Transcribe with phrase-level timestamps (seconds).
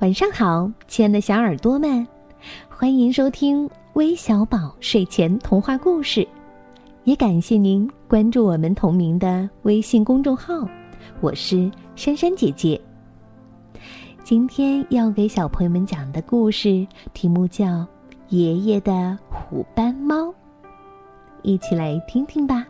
[0.00, 2.06] 晚上好，亲爱的小耳朵们，
[2.68, 6.26] 欢迎收听微小宝睡前童话故事，
[7.02, 10.64] 也感谢您关注我们同名的微信公众号。
[11.20, 12.80] 我是珊珊姐姐。
[14.22, 17.66] 今天要给小朋友们讲的故事题目叫
[18.28, 20.26] 《爷爷的虎斑猫》，
[21.42, 22.64] 一起来听听吧。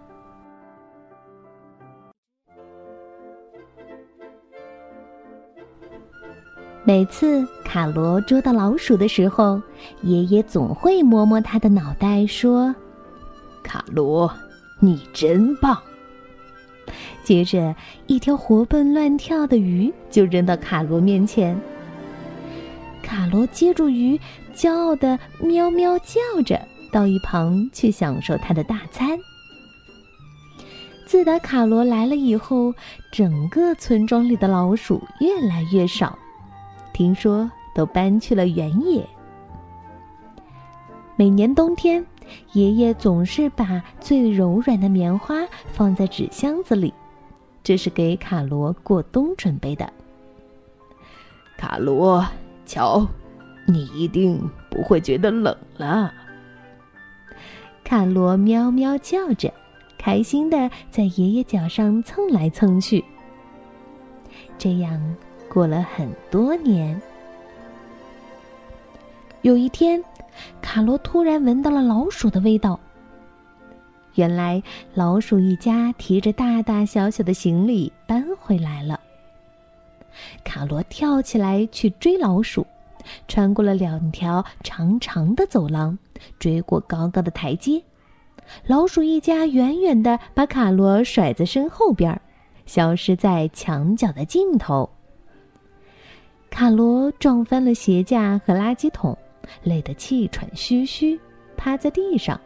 [6.88, 9.60] 每次卡罗捉到老鼠的时候，
[10.00, 12.74] 爷爷总会摸摸他的脑袋，说
[13.62, 14.32] ：“卡罗，
[14.80, 15.78] 你真棒。”
[17.22, 21.60] 接着，一条活蹦乱跳的鱼就扔到卡罗面前。
[23.02, 24.18] 卡罗接住鱼，
[24.54, 26.58] 骄傲的喵喵叫着，
[26.90, 29.18] 到一旁去享受他的大餐。
[31.06, 32.72] 自打卡罗来了以后，
[33.12, 36.18] 整个村庄里的老鼠越来越少。
[36.98, 39.08] 听说都搬去了原野。
[41.14, 42.04] 每年冬天，
[42.54, 46.92] 爷爷总是把最柔软的棉花放在纸箱子里，
[47.62, 49.88] 这是给卡罗过冬准备的。
[51.56, 52.26] 卡罗，
[52.66, 53.06] 瞧，
[53.64, 56.12] 你一定不会觉得冷了。
[57.84, 59.54] 卡罗喵喵叫着，
[59.96, 63.04] 开心的在爷爷脚上蹭来蹭去。
[64.58, 65.00] 这样。
[65.48, 67.00] 过了很多年，
[69.42, 70.02] 有一天，
[70.60, 72.78] 卡罗突然闻到了老鼠的味道。
[74.14, 74.62] 原来，
[74.94, 79.00] 老鼠一家提着大大小小的行李搬回来了。
[80.44, 82.66] 卡罗跳起来去追老鼠，
[83.26, 85.98] 穿过了两条长长的走廊，
[86.38, 87.82] 追过高高的台阶。
[88.66, 92.20] 老鼠一家远远的把卡罗甩在身后边，
[92.66, 94.90] 消失在墙角的尽头。
[96.50, 99.16] 卡罗撞翻了鞋架和垃圾桶，
[99.62, 101.18] 累得气喘吁吁，
[101.56, 102.38] 趴在地上。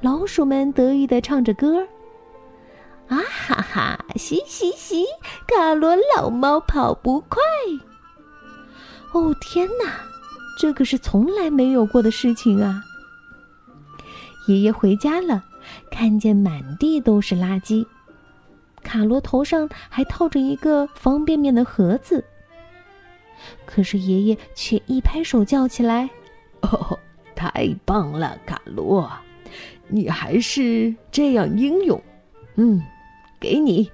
[0.00, 1.86] 老鼠们得意的唱着歌
[3.08, 5.04] ：“啊哈哈，嘻嘻嘻，
[5.46, 7.38] 卡罗老猫跑不快。”
[9.12, 10.00] 哦天哪，
[10.58, 12.80] 这可是从来没有过的事情啊！
[14.46, 15.42] 爷爷回家了，
[15.90, 17.84] 看见满地都是垃圾，
[18.82, 22.24] 卡罗头上还套着一个方便面的盒子。
[23.64, 26.08] 可是爷爷却一拍手叫起来
[26.62, 26.98] ：“哦，
[27.34, 29.10] 太棒了，卡罗，
[29.88, 32.00] 你还是这样英勇。
[32.56, 32.82] 嗯，
[33.38, 33.90] 给你。”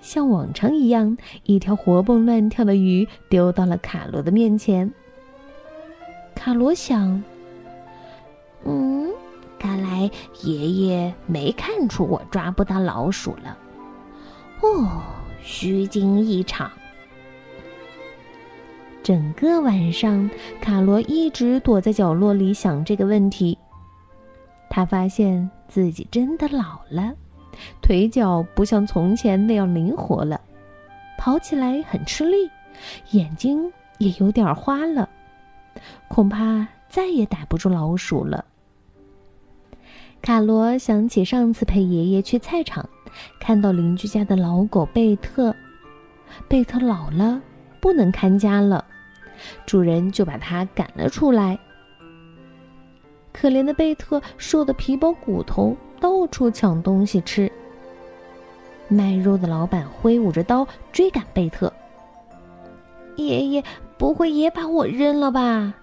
[0.00, 4.90] 像往常一样，一条活蹦乱跳的鱼丢到了卡罗的面前。
[6.34, 7.22] 卡罗想
[8.64, 9.10] ：“嗯，
[9.58, 10.10] 看来
[10.42, 13.58] 爷爷没看出我抓不到老鼠了。
[14.62, 15.02] 哦，
[15.42, 16.70] 虚惊一场。”
[19.10, 23.58] 整个晚上，卡罗一直躲在角落里想这个问题。
[24.68, 27.12] 他发现自己真的老了，
[27.82, 30.40] 腿脚不像从前那样灵活了，
[31.18, 32.48] 跑起来很吃力，
[33.10, 35.08] 眼睛也有点花了，
[36.06, 38.44] 恐怕再也逮不住老鼠了。
[40.22, 42.88] 卡罗想起上次陪爷爷去菜场，
[43.40, 45.52] 看到邻居家的老狗贝特，
[46.46, 47.42] 贝特老了。
[47.82, 48.84] 不能看家了，
[49.66, 51.58] 主人就把它赶了出来。
[53.32, 57.50] 可怜的贝特瘦得皮包骨头，到处抢东西吃。
[58.88, 61.72] 卖肉的老板挥舞着刀追赶贝特。
[63.16, 63.62] 爷爷
[63.96, 65.74] 不会也把我扔了吧？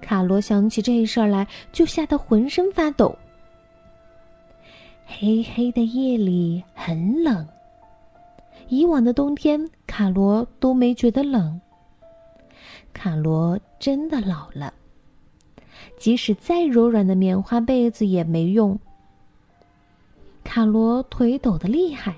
[0.00, 3.16] 卡罗想起这事儿来，就吓得浑身发抖。
[5.06, 7.46] 黑黑的夜里很冷。
[8.68, 11.60] 以往的冬天，卡罗都没觉得冷。
[12.92, 14.72] 卡罗真的老了，
[15.98, 18.78] 即使再柔软的棉花被子也没用。
[20.44, 22.14] 卡罗腿抖得厉害，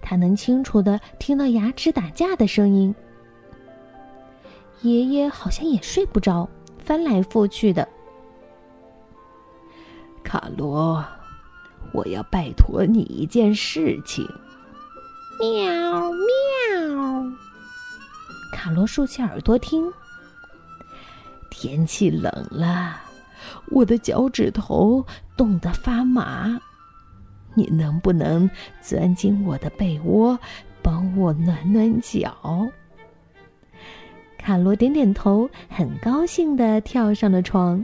[0.00, 2.94] 他能清楚的听到牙齿打架的声音。
[4.82, 6.48] 爷爷好像也睡不着，
[6.78, 7.86] 翻来覆去的。
[10.24, 11.04] 卡罗，
[11.92, 14.24] 我要拜托你一件事情。
[15.38, 16.49] 喵喵！
[18.62, 19.90] 卡罗竖起耳朵听。
[21.50, 23.00] 天气冷了，
[23.70, 25.02] 我的脚趾头
[25.34, 26.60] 冻得发麻。
[27.54, 28.48] 你能不能
[28.82, 30.38] 钻进我的被窝，
[30.82, 32.68] 帮我暖暖脚？
[34.36, 37.82] 卡罗点点头，很高兴的跳上了床。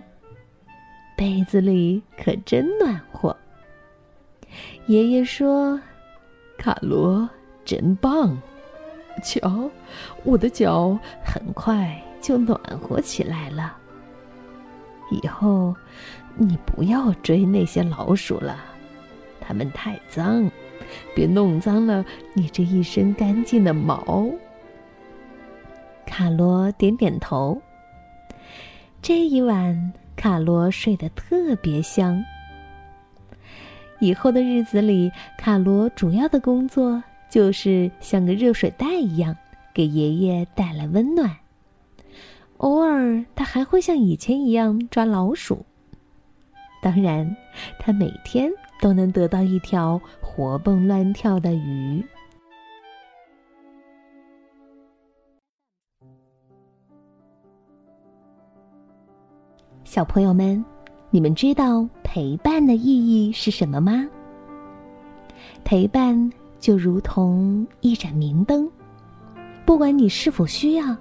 [1.17, 3.35] 被子里可真暖和。
[4.89, 5.81] 爷爷说
[6.59, 7.27] ：“卡罗。”
[7.65, 8.39] 真棒！
[9.23, 9.71] 瞧，
[10.25, 13.77] 我的脚很快就暖和起来了。
[15.11, 15.75] 以后，
[16.35, 18.59] 你不要追那些老鼠了，
[19.41, 20.51] 它们太脏，
[21.15, 22.05] 别弄脏了
[22.35, 24.27] 你这一身干净的毛。
[26.05, 27.61] 卡罗点点头。
[29.01, 32.25] 这一晚，卡罗睡得特别香。
[34.01, 37.03] 以后的日子里，卡罗主要的工作
[37.37, 39.37] 就是像个热水袋一样，
[39.75, 41.37] 给爷爷带来温暖。
[42.57, 45.63] 偶尔，他还会像以前一样抓老鼠。
[46.81, 47.37] 当然，
[47.79, 48.51] 他每天
[48.81, 52.03] 都能得到一条活蹦乱跳的鱼。
[59.85, 60.65] 小朋友们，
[61.11, 64.09] 你们知道陪伴的意义是什么吗？
[65.65, 68.69] 陪伴就如同一盏明灯，
[69.65, 70.97] 不管你是否需要。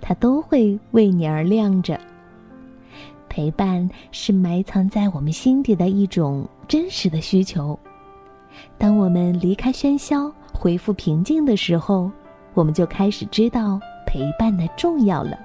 [0.00, 1.98] 它都会为你而亮着。
[3.28, 7.78] 陪伴是埋藏在我们心底的一种真实的需求。
[8.78, 12.10] 当我们离开喧嚣，恢复平静的时候，
[12.54, 15.38] 我们就开始知道陪伴的重要了。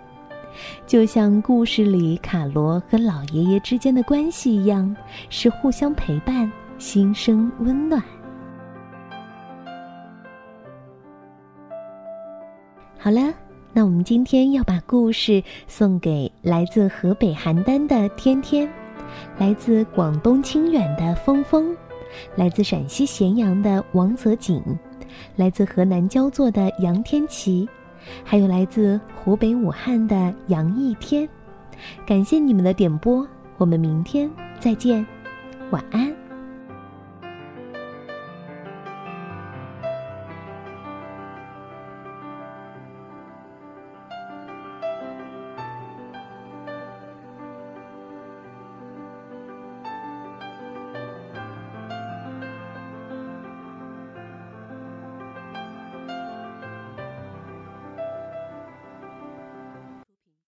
[0.86, 4.96] 就像故事里卡罗和老爷爷之间的关系一样，
[5.30, 8.02] 是互相陪伴，心生温暖。
[13.04, 13.34] 好了。
[13.74, 18.72] 那我们今天要把故事送给来自河北邯郸的天天，
[19.38, 21.76] 来自广东清远的峰峰，
[22.38, 24.64] 来自陕西咸阳的王泽锦，
[25.36, 27.68] 来自河南焦作的杨天琪，
[28.24, 31.28] 还有来自湖北武汉的杨一天。
[32.06, 33.28] 感谢你们的点播，
[33.58, 35.06] 我们明天再见，
[35.72, 36.13] 晚安。